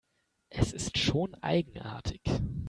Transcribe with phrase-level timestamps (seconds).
[0.49, 2.23] Es ist schon eigenartig.